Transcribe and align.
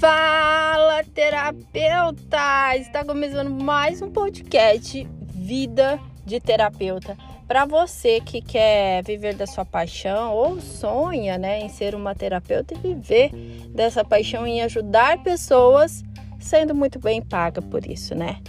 Fala, 0.00 1.04
terapeuta! 1.14 2.76
Está 2.76 3.04
começando 3.04 3.50
mais 3.62 4.00
um 4.02 4.10
podcast 4.10 5.06
Vida 5.34 6.00
de 6.24 6.40
Terapeuta. 6.40 7.16
Para 7.46 7.66
você 7.66 8.20
que 8.20 8.40
quer 8.40 9.02
viver 9.04 9.34
da 9.34 9.46
sua 9.46 9.64
paixão 9.64 10.32
ou 10.34 10.60
sonha, 10.60 11.36
né, 11.36 11.60
em 11.60 11.68
ser 11.68 11.94
uma 11.94 12.14
terapeuta 12.14 12.74
e 12.74 12.78
viver 12.78 13.30
dessa 13.68 14.04
paixão 14.04 14.46
em 14.46 14.62
ajudar 14.62 15.22
pessoas, 15.22 16.02
sendo 16.38 16.74
muito 16.74 16.98
bem 16.98 17.20
paga 17.20 17.60
por 17.60 17.86
isso, 17.86 18.14
né? 18.14 18.40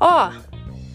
Ó, 0.00 0.32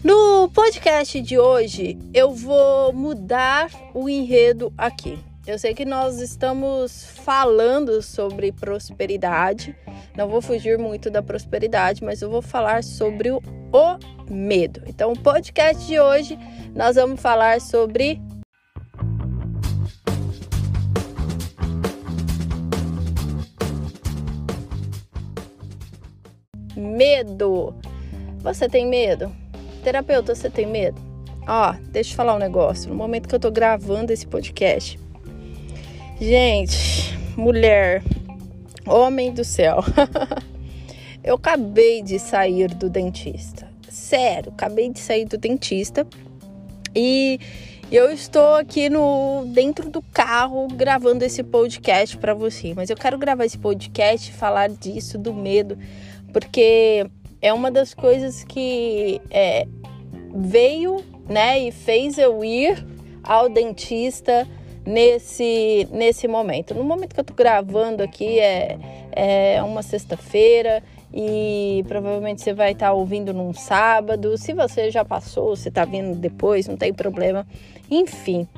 no 0.02 0.48
podcast 0.50 1.20
de 1.20 1.38
hoje 1.38 1.98
eu 2.12 2.32
vou 2.32 2.92
mudar 2.92 3.70
o 3.94 4.08
enredo 4.08 4.72
aqui. 4.76 5.18
Eu 5.46 5.58
sei 5.58 5.74
que 5.74 5.84
nós 5.84 6.20
estamos 6.20 7.04
falando 7.24 8.02
sobre 8.02 8.50
prosperidade. 8.50 9.76
Não 10.16 10.28
vou 10.28 10.42
fugir 10.42 10.76
muito 10.76 11.08
da 11.08 11.22
prosperidade, 11.22 12.02
mas 12.02 12.20
eu 12.20 12.28
vou 12.28 12.42
falar 12.42 12.82
sobre 12.82 13.30
o, 13.30 13.40
o 13.72 14.32
medo. 14.32 14.82
Então, 14.86 15.12
o 15.12 15.18
podcast 15.18 15.86
de 15.86 16.00
hoje 16.00 16.36
nós 16.74 16.96
vamos 16.96 17.20
falar 17.20 17.60
sobre 17.60 18.20
medo. 26.76 27.72
Você 28.40 28.68
tem 28.68 28.86
medo? 28.86 29.45
Terapeuta, 29.86 30.34
você 30.34 30.50
tem 30.50 30.66
medo? 30.66 31.00
Ó, 31.46 31.72
deixa 31.92 32.10
eu 32.10 32.16
falar 32.16 32.34
um 32.34 32.40
negócio. 32.40 32.90
No 32.90 32.96
momento 32.96 33.28
que 33.28 33.34
eu 33.36 33.38
tô 33.38 33.52
gravando 33.52 34.12
esse 34.12 34.26
podcast, 34.26 34.98
Gente, 36.20 37.16
mulher, 37.36 38.02
homem 38.84 39.32
do 39.32 39.44
céu. 39.44 39.84
eu 41.22 41.36
acabei 41.36 42.02
de 42.02 42.18
sair 42.18 42.74
do 42.74 42.90
dentista. 42.90 43.68
Sério, 43.88 44.50
acabei 44.50 44.90
de 44.90 44.98
sair 44.98 45.24
do 45.24 45.38
dentista. 45.38 46.04
E 46.92 47.38
eu 47.92 48.10
estou 48.10 48.56
aqui 48.56 48.90
no 48.90 49.44
dentro 49.54 49.88
do 49.88 50.02
carro 50.02 50.66
gravando 50.66 51.24
esse 51.24 51.44
podcast 51.44 52.16
para 52.16 52.34
você, 52.34 52.74
mas 52.74 52.90
eu 52.90 52.96
quero 52.96 53.16
gravar 53.16 53.44
esse 53.44 53.58
podcast 53.58 54.30
e 54.30 54.34
falar 54.34 54.68
disso 54.68 55.16
do 55.16 55.32
medo, 55.32 55.78
porque 56.32 57.08
é 57.46 57.52
uma 57.52 57.70
das 57.70 57.94
coisas 57.94 58.42
que 58.42 59.20
é, 59.30 59.68
veio, 60.34 61.04
né, 61.28 61.60
e 61.60 61.70
fez 61.70 62.18
eu 62.18 62.44
ir 62.44 62.84
ao 63.22 63.48
dentista 63.48 64.46
nesse, 64.84 65.86
nesse 65.92 66.26
momento. 66.26 66.74
No 66.74 66.82
momento 66.82 67.14
que 67.14 67.20
eu 67.20 67.24
tô 67.24 67.34
gravando 67.34 68.02
aqui 68.02 68.40
é, 68.40 68.78
é 69.12 69.62
uma 69.62 69.82
sexta-feira 69.82 70.82
e 71.14 71.84
provavelmente 71.86 72.42
você 72.42 72.52
vai 72.52 72.72
estar 72.72 72.88
tá 72.88 72.92
ouvindo 72.92 73.32
num 73.32 73.54
sábado. 73.54 74.36
Se 74.36 74.52
você 74.52 74.90
já 74.90 75.04
passou, 75.04 75.54
você 75.54 75.70
tá 75.70 75.84
vindo 75.84 76.16
depois, 76.16 76.66
não 76.66 76.76
tem 76.76 76.92
problema. 76.92 77.46
Enfim, 77.88 78.48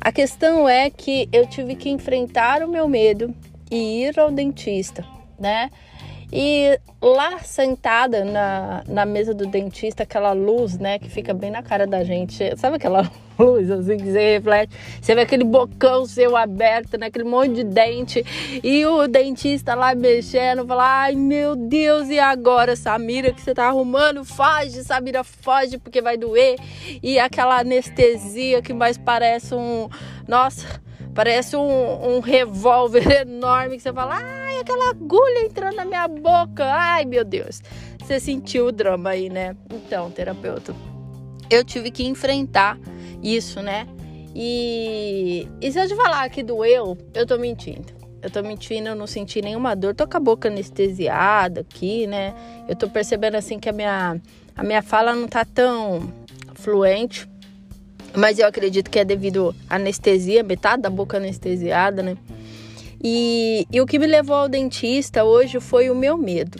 a 0.00 0.10
questão 0.10 0.66
é 0.66 0.88
que 0.88 1.28
eu 1.30 1.46
tive 1.46 1.74
que 1.74 1.90
enfrentar 1.90 2.62
o 2.62 2.68
meu 2.68 2.88
medo 2.88 3.34
e 3.70 4.04
ir 4.04 4.18
ao 4.18 4.30
dentista, 4.30 5.04
né? 5.38 5.70
E 6.32 6.78
lá 7.00 7.38
sentada 7.38 8.24
na, 8.24 8.82
na 8.86 9.06
mesa 9.06 9.32
do 9.32 9.46
dentista, 9.46 10.02
aquela 10.02 10.32
luz, 10.32 10.78
né, 10.78 10.98
que 10.98 11.08
fica 11.08 11.32
bem 11.32 11.50
na 11.50 11.62
cara 11.62 11.86
da 11.86 12.04
gente. 12.04 12.54
Sabe 12.56 12.76
aquela 12.76 13.10
luz 13.38 13.70
assim 13.70 13.96
que 13.96 14.04
você 14.04 14.34
reflete? 14.34 14.74
Você 15.00 15.14
vê 15.14 15.22
aquele 15.22 15.44
bocão 15.44 16.04
seu 16.04 16.36
aberto, 16.36 16.98
né, 16.98 17.06
aquele 17.06 17.24
monte 17.24 17.54
de 17.54 17.64
dente. 17.64 18.22
E 18.62 18.84
o 18.84 19.08
dentista 19.08 19.74
lá 19.74 19.94
mexendo, 19.94 20.66
fala: 20.66 21.02
Ai 21.02 21.14
meu 21.14 21.56
Deus, 21.56 22.08
e 22.10 22.18
agora, 22.18 22.76
Samira, 22.76 23.32
que 23.32 23.40
você 23.40 23.54
tá 23.54 23.66
arrumando? 23.66 24.22
Foge, 24.22 24.84
Samira, 24.84 25.24
foge 25.24 25.78
porque 25.78 26.02
vai 26.02 26.18
doer. 26.18 26.56
E 27.02 27.18
aquela 27.18 27.60
anestesia 27.60 28.60
que 28.60 28.74
mais 28.74 28.98
parece 28.98 29.54
um. 29.54 29.88
Nossa 30.26 30.87
Parece 31.18 31.56
um, 31.56 32.14
um 32.14 32.20
revólver 32.20 33.02
enorme 33.26 33.74
que 33.74 33.82
você 33.82 33.92
fala, 33.92 34.14
ai, 34.14 34.60
aquela 34.60 34.90
agulha 34.90 35.40
entrando 35.40 35.74
na 35.74 35.84
minha 35.84 36.06
boca, 36.06 36.64
ai 36.64 37.04
meu 37.04 37.24
Deus. 37.24 37.60
Você 38.00 38.20
sentiu 38.20 38.66
o 38.68 38.72
drama 38.72 39.10
aí, 39.10 39.28
né? 39.28 39.56
Então, 39.68 40.12
terapeuta, 40.12 40.72
eu 41.50 41.64
tive 41.64 41.90
que 41.90 42.06
enfrentar 42.06 42.78
isso, 43.20 43.60
né? 43.60 43.88
E, 44.32 45.48
e 45.60 45.72
se 45.72 45.80
eu 45.80 45.88
te 45.88 45.96
falar 45.96 46.28
que 46.30 46.40
doeu, 46.40 46.96
eu 47.12 47.26
tô 47.26 47.36
mentindo. 47.36 47.92
Eu 48.22 48.30
tô 48.30 48.40
mentindo, 48.40 48.90
eu 48.90 48.94
não 48.94 49.08
senti 49.08 49.42
nenhuma 49.42 49.74
dor. 49.74 49.96
Tô 49.96 50.06
com 50.06 50.18
a 50.18 50.20
boca 50.20 50.46
anestesiada 50.46 51.62
aqui, 51.62 52.06
né? 52.06 52.32
Eu 52.68 52.76
tô 52.76 52.88
percebendo 52.88 53.34
assim 53.34 53.58
que 53.58 53.68
a 53.68 53.72
minha, 53.72 54.20
a 54.54 54.62
minha 54.62 54.82
fala 54.82 55.16
não 55.16 55.26
tá 55.26 55.44
tão 55.44 56.12
fluente. 56.54 57.28
Mas 58.14 58.38
eu 58.38 58.46
acredito 58.46 58.90
que 58.90 58.98
é 58.98 59.04
devido 59.04 59.54
à 59.68 59.76
anestesia, 59.76 60.42
metade 60.42 60.82
da 60.82 60.90
boca 60.90 61.16
anestesiada, 61.16 62.02
né? 62.02 62.16
E, 63.02 63.66
e 63.70 63.80
o 63.80 63.86
que 63.86 63.98
me 63.98 64.06
levou 64.06 64.34
ao 64.34 64.48
dentista 64.48 65.24
hoje 65.24 65.60
foi 65.60 65.88
o 65.88 65.94
meu 65.94 66.16
medo. 66.16 66.58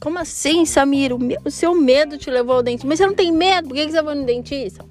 Como 0.00 0.18
assim, 0.18 0.64
Samir? 0.64 1.12
O, 1.12 1.18
meu, 1.18 1.38
o 1.44 1.50
seu 1.50 1.74
medo 1.74 2.18
te 2.18 2.30
levou 2.30 2.56
ao 2.56 2.62
dentista? 2.62 2.86
Mas 2.86 2.98
você 2.98 3.06
não 3.06 3.14
tem 3.14 3.32
medo? 3.32 3.68
Por 3.68 3.76
que 3.76 3.90
você 3.90 4.02
vai 4.02 4.14
no 4.14 4.24
dentista? 4.24 4.84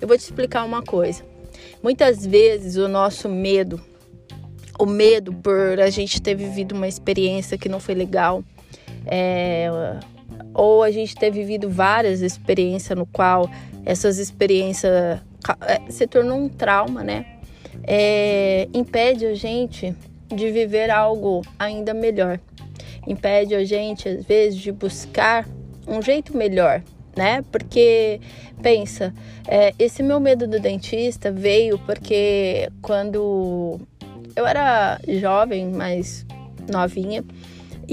Eu 0.00 0.08
vou 0.08 0.16
te 0.16 0.22
explicar 0.22 0.64
uma 0.64 0.82
coisa. 0.82 1.24
Muitas 1.82 2.24
vezes 2.24 2.76
o 2.76 2.88
nosso 2.88 3.28
medo, 3.28 3.80
o 4.78 4.86
medo 4.86 5.32
por 5.32 5.80
a 5.80 5.90
gente 5.90 6.20
ter 6.20 6.34
vivido 6.34 6.72
uma 6.72 6.88
experiência 6.88 7.58
que 7.58 7.68
não 7.68 7.80
foi 7.80 7.94
legal, 7.94 8.42
é, 9.06 9.68
ou 10.54 10.82
a 10.82 10.90
gente 10.90 11.14
ter 11.14 11.30
vivido 11.30 11.68
várias 11.68 12.20
experiências 12.20 12.96
no 12.96 13.06
qual 13.06 13.50
essas 13.84 14.18
experiências 14.18 15.20
se 15.88 16.06
tornou 16.06 16.38
um 16.38 16.48
trauma, 16.48 17.02
né? 17.02 17.26
É, 17.84 18.68
impede 18.72 19.26
a 19.26 19.34
gente 19.34 19.94
de 20.28 20.50
viver 20.50 20.90
algo 20.90 21.42
ainda 21.58 21.92
melhor. 21.92 22.38
Impede 23.06 23.54
a 23.54 23.64
gente, 23.64 24.08
às 24.08 24.24
vezes, 24.24 24.58
de 24.58 24.70
buscar 24.70 25.46
um 25.86 26.00
jeito 26.00 26.36
melhor, 26.36 26.82
né? 27.16 27.44
Porque, 27.50 28.20
pensa, 28.62 29.12
é, 29.46 29.74
esse 29.78 30.02
meu 30.02 30.20
medo 30.20 30.46
do 30.46 30.60
dentista 30.60 31.32
veio 31.32 31.78
porque 31.80 32.70
quando 32.80 33.80
eu 34.36 34.46
era 34.46 35.00
jovem, 35.08 35.68
mais 35.68 36.24
novinha, 36.70 37.24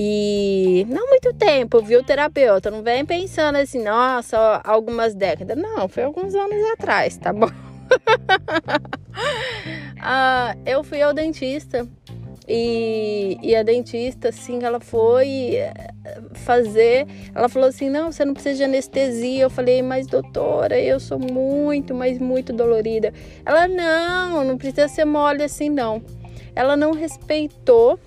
e 0.01 0.85
não 0.87 1.09
muito 1.09 1.33
tempo, 1.33 1.81
viu, 1.81 2.01
terapeuta? 2.01 2.71
Não 2.71 2.81
vem 2.81 3.05
pensando 3.05 3.57
assim, 3.57 3.83
nossa, 3.83 4.61
algumas 4.63 5.13
décadas. 5.13 5.57
Não, 5.57 5.89
foi 5.89 6.03
alguns 6.03 6.33
anos 6.33 6.71
atrás, 6.71 7.17
tá 7.17 7.33
bom? 7.33 7.49
ah, 10.01 10.55
eu 10.65 10.85
fui 10.85 11.01
ao 11.01 11.13
dentista 11.13 11.85
e, 12.47 13.37
e, 13.43 13.53
a 13.53 13.61
dentista, 13.61 14.29
assim, 14.29 14.63
ela 14.63 14.79
foi 14.79 15.57
eh, 15.57 15.91
fazer. 16.33 17.05
Ela 17.35 17.49
falou 17.49 17.67
assim: 17.67 17.89
não, 17.89 18.09
você 18.09 18.23
não 18.23 18.33
precisa 18.33 18.55
de 18.55 18.63
anestesia. 18.63 19.43
Eu 19.43 19.49
falei, 19.49 19.81
mas 19.81 20.07
doutora, 20.07 20.79
eu 20.79 20.97
sou 20.97 21.19
muito, 21.19 21.93
mas 21.93 22.17
muito 22.19 22.53
dolorida. 22.53 23.13
Ela, 23.45 23.67
não, 23.67 24.45
não 24.45 24.57
precisa 24.57 24.87
ser 24.87 25.03
mole 25.03 25.43
assim, 25.43 25.69
não. 25.69 26.01
Ela 26.55 26.77
não 26.77 26.93
respeitou 26.93 27.99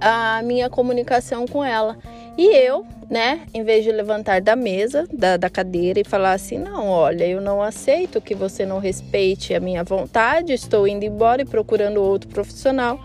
a 0.00 0.40
minha 0.42 0.70
comunicação 0.70 1.46
com 1.46 1.64
ela. 1.64 1.98
E 2.38 2.56
eu, 2.56 2.86
né, 3.10 3.42
em 3.52 3.62
vez 3.62 3.84
de 3.84 3.92
levantar 3.92 4.40
da 4.40 4.56
mesa, 4.56 5.06
da, 5.12 5.36
da 5.36 5.50
cadeira 5.50 6.00
e 6.00 6.04
falar 6.04 6.32
assim: 6.32 6.58
não, 6.58 6.88
olha, 6.88 7.26
eu 7.26 7.40
não 7.40 7.60
aceito 7.60 8.20
que 8.20 8.34
você 8.34 8.64
não 8.64 8.78
respeite 8.78 9.54
a 9.54 9.60
minha 9.60 9.84
vontade, 9.84 10.52
estou 10.52 10.88
indo 10.88 11.04
embora 11.04 11.42
e 11.42 11.44
procurando 11.44 12.02
outro 12.02 12.30
profissional, 12.30 12.98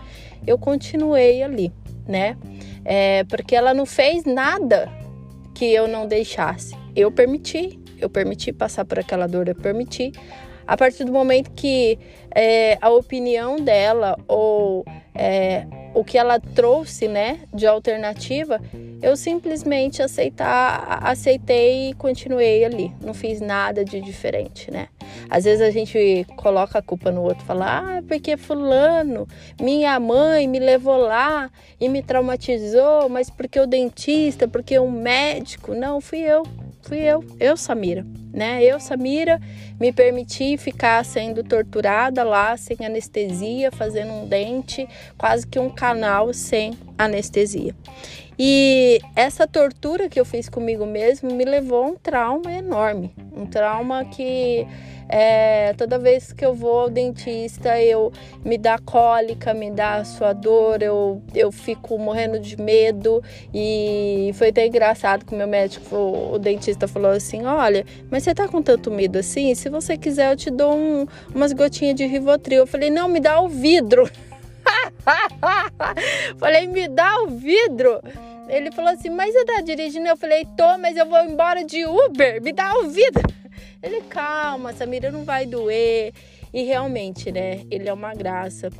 eu 0.46 0.56
continuei 0.56 1.42
ali, 1.42 1.72
né? 2.08 2.36
É, 2.84 3.24
porque 3.24 3.54
ela 3.54 3.74
não 3.74 3.84
fez 3.84 4.24
nada 4.24 4.90
que 5.54 5.66
eu 5.66 5.88
não 5.88 6.06
deixasse. 6.06 6.74
Eu 6.94 7.10
permiti, 7.10 7.78
eu 7.98 8.08
permiti 8.08 8.52
passar 8.52 8.84
por 8.84 8.98
aquela 8.98 9.26
dor, 9.26 9.48
eu 9.48 9.54
permiti. 9.54 10.12
A 10.66 10.76
partir 10.76 11.04
do 11.04 11.12
momento 11.12 11.50
que 11.52 11.98
é, 12.34 12.76
a 12.80 12.90
opinião 12.90 13.56
dela 13.56 14.16
ou 14.26 14.84
é, 15.14 15.66
o 15.96 16.04
que 16.04 16.18
ela 16.18 16.38
trouxe, 16.38 17.08
né, 17.08 17.40
de 17.54 17.66
alternativa, 17.66 18.60
eu 19.00 19.16
simplesmente 19.16 20.02
aceitar, 20.02 20.98
aceitei 21.02 21.88
e 21.88 21.94
continuei 21.94 22.66
ali. 22.66 22.92
Não 23.02 23.14
fiz 23.14 23.40
nada 23.40 23.82
de 23.82 23.98
diferente, 24.02 24.70
né? 24.70 24.88
Às 25.30 25.44
vezes 25.44 25.62
a 25.62 25.70
gente 25.70 26.26
coloca 26.36 26.78
a 26.78 26.82
culpa 26.82 27.10
no 27.10 27.22
outro, 27.22 27.42
fala: 27.46 27.96
"Ah, 27.96 28.02
porque 28.06 28.36
fulano, 28.36 29.26
minha 29.58 29.98
mãe 29.98 30.46
me 30.46 30.58
levou 30.58 30.98
lá 30.98 31.50
e 31.80 31.88
me 31.88 32.02
traumatizou, 32.02 33.08
mas 33.08 33.30
porque 33.30 33.58
o 33.58 33.66
dentista, 33.66 34.46
porque 34.46 34.78
o 34.78 34.90
médico, 34.90 35.74
não 35.74 35.98
fui 35.98 36.18
eu. 36.18 36.42
Fui 36.86 36.98
eu, 36.98 37.24
eu, 37.40 37.56
Samira, 37.56 38.06
né? 38.32 38.62
Eu, 38.62 38.78
Samira, 38.78 39.40
me 39.80 39.92
permiti 39.92 40.56
ficar 40.56 41.04
sendo 41.04 41.42
torturada 41.42 42.22
lá 42.22 42.56
sem 42.56 42.76
anestesia, 42.80 43.72
fazendo 43.72 44.12
um 44.12 44.28
dente, 44.28 44.88
quase 45.18 45.44
que 45.44 45.58
um 45.58 45.68
canal 45.68 46.32
sem 46.32 46.78
anestesia. 46.96 47.74
E 48.38 49.00
essa 49.16 49.48
tortura 49.48 50.08
que 50.08 50.20
eu 50.20 50.24
fiz 50.24 50.48
comigo 50.48 50.86
mesmo 50.86 51.32
me 51.32 51.44
levou 51.44 51.82
a 51.82 51.86
um 51.88 51.96
trauma 51.96 52.52
enorme, 52.52 53.12
um 53.34 53.46
trauma 53.46 54.04
que 54.04 54.64
é, 55.08 55.72
toda 55.74 55.98
vez 55.98 56.32
que 56.32 56.44
eu 56.44 56.52
vou 56.52 56.80
ao 56.80 56.90
dentista, 56.90 57.80
eu 57.80 58.12
me 58.44 58.58
dá 58.58 58.78
cólica, 58.78 59.54
me 59.54 59.70
dá 59.70 60.04
suador, 60.04 60.78
eu, 60.80 61.22
eu 61.34 61.52
fico 61.52 61.98
morrendo 61.98 62.40
de 62.40 62.60
medo. 62.60 63.22
E 63.54 64.32
foi 64.34 64.48
até 64.48 64.66
engraçado 64.66 65.24
que 65.24 65.34
o 65.34 65.36
meu 65.36 65.46
médico, 65.46 65.96
o 66.32 66.38
dentista, 66.38 66.88
falou 66.88 67.12
assim: 67.12 67.44
Olha, 67.44 67.84
mas 68.10 68.24
você 68.24 68.34
tá 68.34 68.48
com 68.48 68.60
tanto 68.60 68.90
medo 68.90 69.18
assim? 69.18 69.54
Se 69.54 69.68
você 69.68 69.96
quiser, 69.96 70.32
eu 70.32 70.36
te 70.36 70.50
dou 70.50 70.74
um, 70.74 71.06
umas 71.34 71.52
gotinhas 71.52 71.94
de 71.94 72.06
Rivotril. 72.06 72.58
Eu 72.58 72.66
falei: 72.66 72.90
Não, 72.90 73.08
me 73.08 73.20
dá 73.20 73.40
o 73.40 73.48
vidro. 73.48 74.10
falei: 76.38 76.66
Me 76.66 76.88
dá 76.88 77.22
o 77.22 77.28
vidro. 77.28 78.00
Ele 78.48 78.72
falou 78.72 78.90
assim: 78.90 79.10
Mas 79.10 79.32
você 79.32 79.44
tá 79.44 79.60
dirigindo? 79.60 80.08
Eu 80.08 80.16
falei: 80.16 80.44
Tô, 80.56 80.78
mas 80.78 80.96
eu 80.96 81.06
vou 81.06 81.22
embora 81.24 81.64
de 81.64 81.84
Uber, 81.84 82.42
me 82.42 82.52
dá 82.52 82.72
o 82.78 82.88
vidro. 82.88 83.22
Ele, 83.82 84.02
calma, 84.02 84.72
Samira, 84.72 85.10
não 85.10 85.24
vai 85.24 85.46
doer. 85.46 86.12
E 86.52 86.62
realmente, 86.62 87.30
né? 87.30 87.62
Ele 87.70 87.88
é 87.88 87.92
uma 87.92 88.14
graça. 88.14 88.70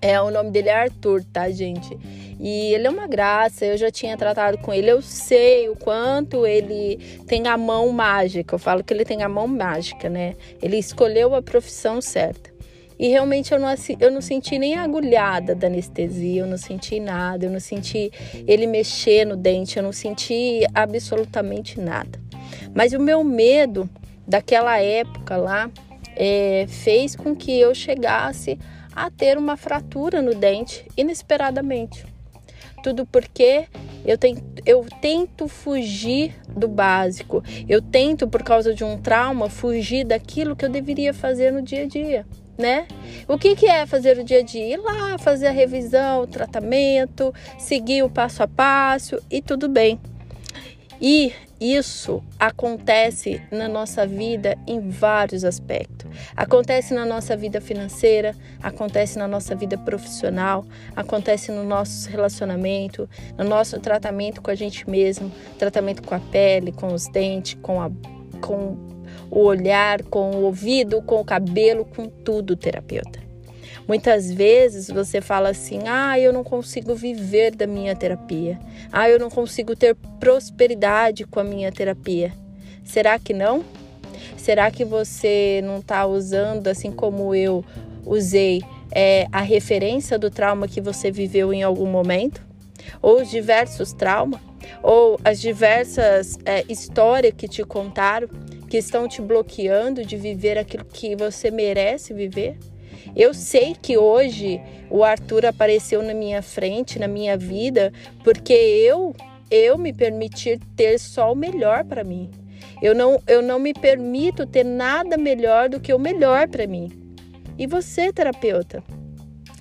É, 0.00 0.20
o 0.20 0.30
nome 0.30 0.50
dele 0.50 0.68
é 0.68 0.74
Arthur, 0.74 1.22
tá, 1.32 1.48
gente? 1.50 1.96
E 2.40 2.74
ele 2.74 2.88
é 2.88 2.90
uma 2.90 3.06
graça, 3.06 3.64
eu 3.64 3.76
já 3.76 3.88
tinha 3.88 4.16
tratado 4.16 4.58
com 4.58 4.74
ele, 4.74 4.90
eu 4.90 5.00
sei 5.00 5.68
o 5.68 5.76
quanto 5.76 6.44
ele 6.44 6.98
tem 7.28 7.46
a 7.46 7.56
mão 7.56 7.88
mágica. 7.90 8.56
Eu 8.56 8.58
falo 8.58 8.82
que 8.82 8.92
ele 8.92 9.04
tem 9.04 9.22
a 9.22 9.28
mão 9.28 9.46
mágica, 9.46 10.08
né? 10.08 10.34
Ele 10.60 10.76
escolheu 10.76 11.36
a 11.36 11.40
profissão 11.40 12.00
certa. 12.00 12.52
E 12.98 13.08
realmente 13.08 13.52
eu 13.52 13.58
não, 13.58 13.68
eu 13.98 14.10
não 14.10 14.20
senti 14.20 14.58
nem 14.58 14.74
a 14.74 14.82
agulhada 14.82 15.54
da 15.54 15.66
anestesia, 15.66 16.42
eu 16.42 16.46
não 16.46 16.56
senti 16.56 17.00
nada, 17.00 17.46
eu 17.46 17.50
não 17.50 17.58
senti 17.60 18.12
ele 18.46 18.66
mexer 18.66 19.24
no 19.24 19.36
dente, 19.36 19.76
eu 19.76 19.82
não 19.82 19.92
senti 19.92 20.60
absolutamente 20.74 21.80
nada. 21.80 22.21
Mas 22.74 22.92
o 22.92 22.98
meu 22.98 23.22
medo 23.24 23.88
daquela 24.26 24.78
época 24.78 25.36
lá 25.36 25.70
é, 26.16 26.66
fez 26.68 27.16
com 27.16 27.34
que 27.34 27.58
eu 27.58 27.74
chegasse 27.74 28.58
a 28.94 29.10
ter 29.10 29.38
uma 29.38 29.56
fratura 29.56 30.20
no 30.20 30.34
dente 30.34 30.86
inesperadamente. 30.96 32.04
Tudo 32.82 33.06
porque 33.06 33.66
eu, 34.04 34.18
tento, 34.18 34.42
eu 34.66 34.84
tento 35.00 35.46
fugir 35.46 36.34
do 36.48 36.66
básico. 36.66 37.42
Eu 37.68 37.80
tento, 37.80 38.26
por 38.26 38.42
causa 38.42 38.74
de 38.74 38.82
um 38.82 38.98
trauma, 38.98 39.48
fugir 39.48 40.04
daquilo 40.04 40.56
que 40.56 40.64
eu 40.64 40.68
deveria 40.68 41.14
fazer 41.14 41.52
no 41.52 41.62
dia 41.62 41.82
a 41.82 41.86
dia, 41.86 42.26
né? 42.58 42.86
O 43.28 43.38
que, 43.38 43.54
que 43.54 43.66
é 43.66 43.86
fazer 43.86 44.18
o 44.18 44.24
dia 44.24 44.40
a 44.40 44.42
dia? 44.42 44.74
Ir 44.74 44.78
lá, 44.78 45.16
fazer 45.18 45.46
a 45.46 45.52
revisão, 45.52 46.22
o 46.22 46.26
tratamento, 46.26 47.32
seguir 47.56 48.02
o 48.02 48.10
passo 48.10 48.42
a 48.42 48.48
passo 48.48 49.22
e 49.30 49.40
tudo 49.40 49.68
bem. 49.68 50.00
E 51.04 51.32
isso 51.60 52.22
acontece 52.38 53.42
na 53.50 53.66
nossa 53.66 54.06
vida 54.06 54.56
em 54.68 54.88
vários 54.88 55.42
aspectos. 55.42 56.08
Acontece 56.36 56.94
na 56.94 57.04
nossa 57.04 57.36
vida 57.36 57.60
financeira, 57.60 58.36
acontece 58.62 59.18
na 59.18 59.26
nossa 59.26 59.56
vida 59.56 59.76
profissional, 59.76 60.64
acontece 60.94 61.50
no 61.50 61.64
nosso 61.64 62.08
relacionamento, 62.08 63.10
no 63.36 63.42
nosso 63.42 63.80
tratamento 63.80 64.40
com 64.40 64.52
a 64.52 64.54
gente 64.54 64.88
mesmo, 64.88 65.32
tratamento 65.58 66.04
com 66.04 66.14
a 66.14 66.20
pele, 66.20 66.70
com 66.70 66.94
os 66.94 67.08
dentes, 67.08 67.58
com, 67.60 67.82
a, 67.82 67.90
com 68.40 68.76
o 69.28 69.40
olhar, 69.40 70.04
com 70.04 70.30
o 70.30 70.42
ouvido, 70.44 71.02
com 71.02 71.20
o 71.20 71.24
cabelo, 71.24 71.84
com 71.84 72.08
tudo, 72.08 72.54
terapeuta. 72.54 73.31
Muitas 73.86 74.32
vezes 74.32 74.88
você 74.88 75.20
fala 75.20 75.50
assim: 75.50 75.80
ah, 75.86 76.18
eu 76.18 76.32
não 76.32 76.44
consigo 76.44 76.94
viver 76.94 77.54
da 77.54 77.66
minha 77.66 77.94
terapia. 77.94 78.58
Ah, 78.90 79.08
eu 79.08 79.18
não 79.18 79.30
consigo 79.30 79.74
ter 79.74 79.94
prosperidade 80.18 81.24
com 81.24 81.40
a 81.40 81.44
minha 81.44 81.70
terapia. 81.72 82.32
Será 82.84 83.18
que 83.18 83.32
não? 83.32 83.64
Será 84.36 84.70
que 84.70 84.84
você 84.84 85.60
não 85.64 85.78
está 85.78 86.04
usando, 86.06 86.66
assim 86.68 86.90
como 86.90 87.34
eu 87.34 87.64
usei, 88.04 88.62
é, 88.90 89.26
a 89.32 89.40
referência 89.40 90.18
do 90.18 90.30
trauma 90.30 90.66
que 90.68 90.80
você 90.80 91.10
viveu 91.10 91.52
em 91.52 91.62
algum 91.62 91.86
momento? 91.86 92.44
Ou 93.00 93.22
os 93.22 93.30
diversos 93.30 93.92
traumas? 93.92 94.40
Ou 94.82 95.18
as 95.24 95.40
diversas 95.40 96.38
é, 96.44 96.64
histórias 96.68 97.32
que 97.36 97.48
te 97.48 97.64
contaram 97.64 98.28
que 98.68 98.78
estão 98.78 99.06
te 99.06 99.20
bloqueando 99.20 100.04
de 100.04 100.16
viver 100.16 100.56
aquilo 100.56 100.84
que 100.84 101.14
você 101.14 101.50
merece 101.50 102.14
viver? 102.14 102.58
Eu 103.14 103.34
sei 103.34 103.76
que 103.80 103.96
hoje 103.96 104.60
o 104.90 105.04
Arthur 105.04 105.46
apareceu 105.46 106.02
na 106.02 106.14
minha 106.14 106.42
frente, 106.42 106.98
na 106.98 107.08
minha 107.08 107.36
vida, 107.36 107.92
porque 108.24 108.52
eu 108.52 109.14
eu 109.50 109.76
me 109.76 109.92
permitir 109.92 110.58
ter 110.74 110.98
só 110.98 111.32
o 111.32 111.36
melhor 111.36 111.84
para 111.84 112.02
mim. 112.02 112.30
Eu 112.80 112.94
não 112.94 113.22
eu 113.26 113.42
não 113.42 113.58
me 113.58 113.74
permito 113.74 114.46
ter 114.46 114.64
nada 114.64 115.16
melhor 115.16 115.68
do 115.68 115.80
que 115.80 115.92
o 115.92 115.98
melhor 115.98 116.48
para 116.48 116.66
mim. 116.66 116.90
E 117.58 117.66
você, 117.66 118.12
terapeuta? 118.12 118.82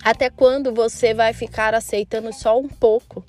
Até 0.03 0.29
quando 0.29 0.73
você 0.73 1.13
vai 1.13 1.33
ficar 1.33 1.75
aceitando 1.75 2.33
só 2.33 2.57
um 2.57 2.67
pouco? 2.67 3.23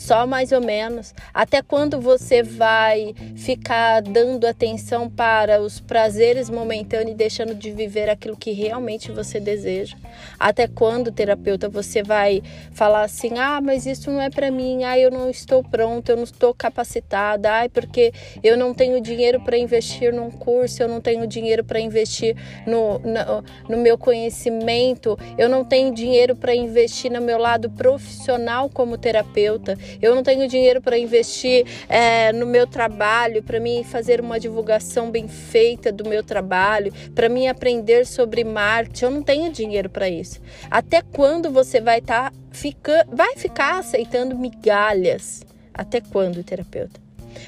Só 0.00 0.26
mais 0.26 0.50
ou 0.50 0.62
menos. 0.62 1.14
Até 1.32 1.60
quando 1.60 2.00
você 2.00 2.42
vai 2.42 3.14
ficar 3.36 4.00
dando 4.00 4.46
atenção 4.46 5.10
para 5.10 5.60
os 5.60 5.78
prazeres 5.78 6.48
momentâneos 6.48 7.10
e 7.10 7.14
deixando 7.14 7.54
de 7.54 7.70
viver 7.70 8.08
aquilo 8.08 8.34
que 8.34 8.50
realmente 8.52 9.12
você 9.12 9.38
deseja? 9.38 9.96
Até 10.38 10.66
quando, 10.66 11.12
terapeuta, 11.12 11.68
você 11.68 12.02
vai 12.02 12.42
falar 12.72 13.02
assim: 13.02 13.38
"Ah, 13.38 13.60
mas 13.60 13.84
isso 13.84 14.10
não 14.10 14.22
é 14.22 14.30
para 14.30 14.50
mim. 14.50 14.84
Ah, 14.84 14.98
eu 14.98 15.10
não 15.10 15.28
estou 15.28 15.62
pronto, 15.62 16.08
eu 16.08 16.16
não 16.16 16.24
estou 16.24 16.54
capacitada. 16.54 17.60
Ah, 17.60 17.68
porque 17.68 18.10
eu 18.42 18.56
não 18.56 18.72
tenho 18.72 19.02
dinheiro 19.02 19.38
para 19.40 19.58
investir 19.58 20.14
num 20.14 20.30
curso, 20.30 20.82
eu 20.82 20.88
não 20.88 21.00
tenho 21.00 21.26
dinheiro 21.26 21.62
para 21.62 21.78
investir 21.78 22.34
no, 22.66 22.98
no, 23.00 23.44
no 23.68 23.76
meu 23.76 23.98
conhecimento, 23.98 25.18
eu 25.36 25.48
não 25.48 25.62
tenho 25.62 25.92
dinheiro 25.92 26.34
para 26.34 26.54
investir 26.54 27.10
no 27.12 27.20
meu 27.20 27.36
lado 27.36 27.68
profissional 27.68 28.70
como 28.70 28.96
terapeuta 28.96 29.76
eu 30.00 30.14
não 30.14 30.22
tenho 30.22 30.48
dinheiro 30.48 30.80
para 30.80 30.98
investir 30.98 31.66
é, 31.88 32.32
no 32.32 32.46
meu 32.46 32.66
trabalho, 32.66 33.42
para 33.42 33.60
mim 33.60 33.82
fazer 33.84 34.20
uma 34.20 34.38
divulgação 34.38 35.10
bem 35.10 35.28
feita 35.28 35.90
do 35.90 36.08
meu 36.08 36.22
trabalho, 36.22 36.92
para 37.14 37.28
mim 37.28 37.48
aprender 37.48 38.06
sobre 38.06 38.44
marketing, 38.44 39.04
eu 39.04 39.10
não 39.10 39.22
tenho 39.22 39.52
dinheiro 39.52 39.88
para 39.88 40.08
isso. 40.08 40.40
Até 40.70 41.02
quando 41.02 41.50
você 41.50 41.80
vai 41.80 41.98
estar 41.98 42.30
tá 42.30 42.36
fica, 42.50 43.06
vai 43.10 43.36
ficar 43.36 43.78
aceitando 43.78 44.36
migalhas? 44.36 45.42
Até 45.72 46.00
quando, 46.00 46.42
terapeuta? 46.42 47.00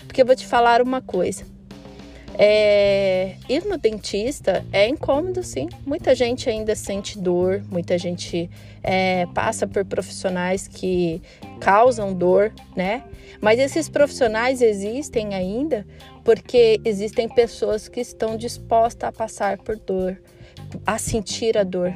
Porque 0.06 0.22
eu 0.22 0.26
vou 0.26 0.36
te 0.36 0.46
falar 0.46 0.80
uma 0.80 1.00
coisa. 1.00 1.51
É, 2.38 3.34
ir 3.48 3.64
no 3.64 3.76
dentista 3.76 4.64
é 4.72 4.88
incômodo, 4.88 5.42
sim. 5.42 5.68
Muita 5.84 6.14
gente 6.14 6.48
ainda 6.48 6.74
sente 6.74 7.18
dor, 7.18 7.62
muita 7.70 7.98
gente 7.98 8.50
é, 8.82 9.26
passa 9.34 9.66
por 9.66 9.84
profissionais 9.84 10.66
que 10.66 11.20
causam 11.60 12.12
dor, 12.12 12.52
né? 12.74 13.04
Mas 13.40 13.58
esses 13.58 13.88
profissionais 13.88 14.62
existem 14.62 15.34
ainda 15.34 15.86
porque 16.24 16.80
existem 16.84 17.28
pessoas 17.28 17.88
que 17.88 18.00
estão 18.00 18.36
dispostas 18.36 19.08
a 19.08 19.12
passar 19.12 19.58
por 19.58 19.76
dor, 19.76 20.20
a 20.86 20.98
sentir 20.98 21.58
a 21.58 21.64
dor. 21.64 21.92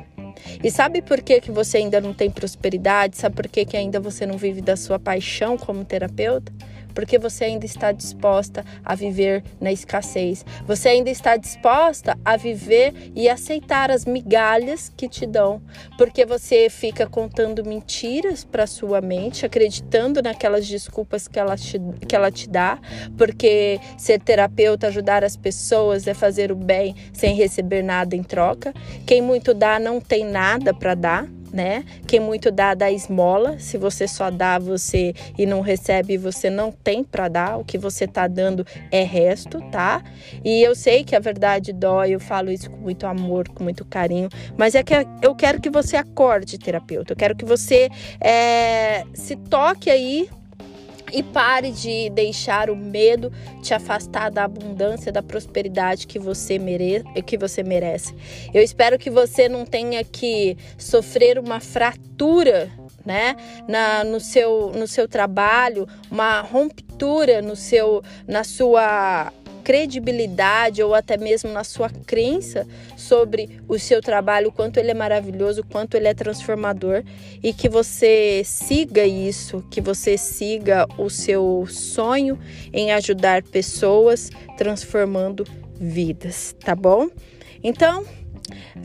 E 0.62 0.70
sabe 0.70 1.00
por 1.00 1.22
que, 1.22 1.40
que 1.40 1.50
você 1.50 1.78
ainda 1.78 2.00
não 2.00 2.12
tem 2.12 2.30
prosperidade? 2.30 3.16
Sabe 3.16 3.36
por 3.36 3.48
que, 3.48 3.64
que 3.64 3.76
ainda 3.76 3.98
você 3.98 4.26
não 4.26 4.36
vive 4.36 4.60
da 4.60 4.76
sua 4.76 4.98
paixão 4.98 5.56
como 5.56 5.84
terapeuta? 5.84 6.52
Porque 6.96 7.18
você 7.18 7.44
ainda 7.44 7.66
está 7.66 7.92
disposta 7.92 8.64
a 8.82 8.94
viver 8.94 9.44
na 9.60 9.70
escassez. 9.70 10.46
Você 10.66 10.88
ainda 10.88 11.10
está 11.10 11.36
disposta 11.36 12.18
a 12.24 12.38
viver 12.38 13.12
e 13.14 13.28
aceitar 13.28 13.90
as 13.90 14.06
migalhas 14.06 14.90
que 14.96 15.06
te 15.06 15.26
dão, 15.26 15.60
porque 15.98 16.24
você 16.24 16.70
fica 16.70 17.06
contando 17.06 17.62
mentiras 17.62 18.44
para 18.44 18.66
sua 18.66 19.02
mente, 19.02 19.44
acreditando 19.44 20.22
naquelas 20.22 20.66
desculpas 20.66 21.28
que 21.28 21.38
ela, 21.38 21.54
te, 21.54 21.78
que 22.08 22.16
ela 22.16 22.30
te 22.32 22.48
dá, 22.48 22.78
porque 23.18 23.78
ser 23.98 24.18
terapeuta, 24.18 24.86
ajudar 24.86 25.22
as 25.22 25.36
pessoas 25.36 26.06
é 26.06 26.14
fazer 26.14 26.50
o 26.50 26.56
bem 26.56 26.96
sem 27.12 27.34
receber 27.34 27.82
nada 27.82 28.16
em 28.16 28.22
troca. 28.22 28.72
Quem 29.04 29.20
muito 29.20 29.52
dá 29.52 29.78
não 29.78 30.00
tem 30.00 30.24
nada 30.24 30.72
para 30.72 30.94
dar 30.94 31.35
né? 31.56 31.84
Quem 32.06 32.20
muito 32.20 32.50
dá, 32.50 32.74
dá 32.74 32.90
esmola. 32.90 33.58
Se 33.58 33.78
você 33.78 34.06
só 34.06 34.30
dá 34.30 34.58
você 34.58 35.14
e 35.38 35.46
não 35.46 35.62
recebe, 35.62 36.18
você 36.18 36.50
não 36.50 36.70
tem 36.70 37.02
para 37.02 37.28
dar. 37.28 37.58
O 37.58 37.64
que 37.64 37.78
você 37.78 38.06
tá 38.06 38.28
dando 38.28 38.64
é 38.92 39.02
resto, 39.02 39.58
tá? 39.70 40.04
E 40.44 40.62
eu 40.62 40.74
sei 40.74 41.02
que 41.02 41.16
a 41.16 41.18
verdade 41.18 41.72
dói, 41.72 42.10
eu 42.10 42.20
falo 42.20 42.50
isso 42.50 42.70
com 42.70 42.76
muito 42.76 43.06
amor, 43.06 43.48
com 43.48 43.64
muito 43.64 43.84
carinho, 43.86 44.28
mas 44.56 44.74
é 44.74 44.82
que 44.82 44.92
eu 45.22 45.34
quero 45.34 45.60
que 45.60 45.70
você 45.70 45.96
acorde, 45.96 46.58
terapeuta. 46.58 47.14
Eu 47.14 47.16
quero 47.16 47.34
que 47.34 47.44
você 47.44 47.88
é, 48.20 49.04
se 49.14 49.34
toque 49.34 49.88
aí 49.88 50.28
E 51.12 51.22
pare 51.22 51.70
de 51.70 52.10
deixar 52.10 52.68
o 52.68 52.76
medo 52.76 53.32
te 53.62 53.72
afastar 53.72 54.30
da 54.30 54.44
abundância, 54.44 55.12
da 55.12 55.22
prosperidade 55.22 56.06
que 56.06 56.18
você, 56.18 56.58
mere 56.58 57.04
que 57.24 57.38
você 57.38 57.62
merece. 57.62 58.14
Eu 58.52 58.62
espero 58.62 58.98
que 58.98 59.10
você 59.10 59.48
não 59.48 59.64
tenha 59.64 60.02
que 60.02 60.56
sofrer 60.76 61.38
uma 61.38 61.60
fratura 61.60 62.70
né, 63.04 63.36
na, 63.68 64.02
no, 64.02 64.18
seu, 64.18 64.72
no 64.74 64.88
seu 64.88 65.06
trabalho, 65.06 65.86
uma 66.10 66.40
ruptura 66.40 67.40
no 67.40 67.54
seu, 67.54 68.02
na 68.26 68.42
sua 68.42 69.32
credibilidade 69.66 70.80
ou 70.80 70.94
até 70.94 71.16
mesmo 71.16 71.50
na 71.50 71.64
sua 71.64 71.90
crença 71.90 72.64
sobre 72.96 73.58
o 73.66 73.76
seu 73.80 74.00
trabalho, 74.00 74.50
o 74.50 74.52
quanto 74.52 74.78
ele 74.78 74.92
é 74.92 74.94
maravilhoso, 74.94 75.62
o 75.62 75.66
quanto 75.66 75.96
ele 75.96 76.06
é 76.06 76.14
transformador 76.14 77.02
e 77.42 77.52
que 77.52 77.68
você 77.68 78.42
siga 78.44 79.04
isso, 79.04 79.64
que 79.68 79.80
você 79.80 80.16
siga 80.16 80.86
o 80.96 81.10
seu 81.10 81.66
sonho 81.68 82.38
em 82.72 82.92
ajudar 82.92 83.42
pessoas 83.42 84.30
transformando 84.56 85.44
vidas, 85.80 86.54
tá 86.64 86.76
bom? 86.76 87.08
Então, 87.60 88.04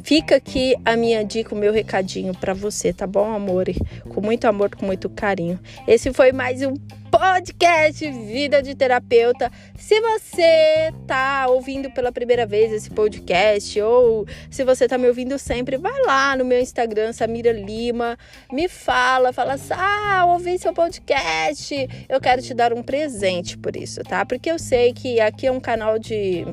Fica 0.04 0.38
aqui 0.38 0.76
a 0.84 0.96
minha 0.96 1.24
dica, 1.24 1.54
o 1.54 1.58
meu 1.58 1.72
recadinho 1.72 2.34
para 2.34 2.52
você, 2.52 2.92
tá 2.92 3.06
bom, 3.06 3.32
amor? 3.32 3.66
Com 4.10 4.20
muito 4.20 4.46
amor, 4.46 4.76
com 4.76 4.88
muito 4.88 5.08
carinho. 5.08 5.60
Esse 5.88 6.12
foi 6.12 6.32
mais 6.32 6.64
um 6.64 6.74
podcast 7.12 8.10
Vida 8.10 8.62
de 8.64 8.74
Terapeuta. 8.74 9.52
Se 9.76 10.00
você 10.00 10.94
tá 11.06 11.46
ouvindo 11.50 11.92
pela 11.92 12.10
primeira 12.10 12.46
vez 12.46 12.72
esse 12.72 12.90
podcast 12.90 13.82
ou 13.82 14.26
se 14.50 14.64
você 14.64 14.88
tá 14.88 14.98
me 14.98 15.08
ouvindo 15.10 15.38
sempre, 15.38 15.76
vai 15.76 16.02
lá 16.04 16.38
no 16.38 16.46
meu 16.46 16.60
Instagram, 16.60 17.12
Samira 17.12 17.52
Lima, 17.52 18.18
me 18.52 18.70
fala, 18.70 19.34
fala 19.34 19.54
assim: 19.54 19.74
"Ah, 19.74 20.24
ouvi 20.26 20.58
seu 20.58 20.74
podcast, 20.74 21.76
eu 22.08 22.22
quero 22.22 22.42
te 22.42 22.54
dar 22.54 22.72
um 22.72 22.82
presente 22.82 23.58
por 23.58 23.76
isso, 23.76 24.02
tá? 24.04 24.26
Porque 24.26 24.50
eu 24.50 24.58
sei 24.58 24.94
que 24.94 25.20
aqui 25.20 25.46
é 25.46 25.52
um 25.52 25.60
canal 25.60 26.00
de 26.00 26.46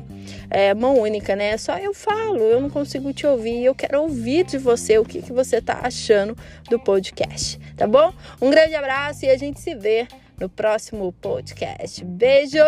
é, 0.49 0.73
mão 0.73 0.99
única, 0.99 1.37
né? 1.37 1.57
Só 1.57 1.77
eu 1.77 1.93
falo, 1.93 2.39
eu 2.39 2.59
não 2.59 2.69
consigo 2.69 3.13
te 3.13 3.25
ouvir, 3.25 3.63
eu 3.63 3.73
quero 3.73 4.01
ouvir 4.01 4.45
de 4.45 4.57
você 4.57 4.97
o 4.97 5.05
que, 5.05 5.21
que 5.21 5.31
você 5.31 5.61
tá 5.61 5.79
achando 5.83 6.37
do 6.69 6.77
podcast, 6.77 7.57
tá 7.77 7.87
bom? 7.87 8.13
Um 8.41 8.49
grande 8.49 8.75
abraço 8.75 9.25
e 9.25 9.29
a 9.29 9.37
gente 9.37 9.61
se 9.61 9.73
vê 9.73 10.05
no 10.39 10.49
próximo 10.49 11.11
podcast. 11.11 12.03
Beijo! 12.03 12.63